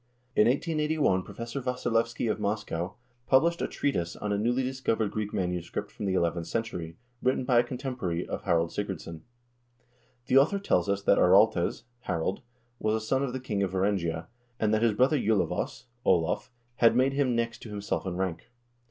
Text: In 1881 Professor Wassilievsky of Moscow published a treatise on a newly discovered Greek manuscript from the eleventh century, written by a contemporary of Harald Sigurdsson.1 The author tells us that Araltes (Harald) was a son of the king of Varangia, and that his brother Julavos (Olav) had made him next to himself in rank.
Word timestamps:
In 0.35 0.47
1881 0.47 1.21
Professor 1.21 1.61
Wassilievsky 1.61 2.27
of 2.27 2.39
Moscow 2.39 2.95
published 3.27 3.61
a 3.61 3.67
treatise 3.67 4.15
on 4.15 4.31
a 4.33 4.37
newly 4.39 4.63
discovered 4.63 5.11
Greek 5.11 5.31
manuscript 5.31 5.91
from 5.91 6.05
the 6.07 6.15
eleventh 6.15 6.47
century, 6.47 6.97
written 7.21 7.45
by 7.45 7.59
a 7.59 7.63
contemporary 7.63 8.27
of 8.27 8.41
Harald 8.41 8.71
Sigurdsson.1 8.71 9.21
The 10.25 10.39
author 10.39 10.57
tells 10.57 10.89
us 10.89 11.03
that 11.03 11.19
Araltes 11.19 11.83
(Harald) 12.07 12.41
was 12.79 12.95
a 12.95 12.99
son 13.05 13.21
of 13.21 13.31
the 13.31 13.39
king 13.39 13.61
of 13.61 13.73
Varangia, 13.73 14.25
and 14.59 14.73
that 14.73 14.81
his 14.81 14.93
brother 14.95 15.19
Julavos 15.19 15.85
(Olav) 16.03 16.49
had 16.77 16.95
made 16.95 17.13
him 17.13 17.35
next 17.35 17.59
to 17.61 17.69
himself 17.69 18.03
in 18.07 18.15
rank. 18.17 18.49